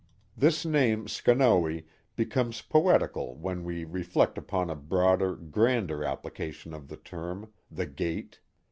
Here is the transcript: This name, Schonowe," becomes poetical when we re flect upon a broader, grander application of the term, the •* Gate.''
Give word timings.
This 0.35 0.65
name, 0.65 1.05
Schonowe," 1.05 1.83
becomes 2.15 2.63
poetical 2.63 3.35
when 3.35 3.63
we 3.63 3.83
re 3.83 4.03
flect 4.03 4.35
upon 4.35 4.71
a 4.71 4.75
broader, 4.75 5.35
grander 5.35 6.03
application 6.03 6.73
of 6.73 6.87
the 6.87 6.97
term, 6.97 7.53
the 7.69 7.85
•* 7.87 7.95
Gate.'' 7.95 8.39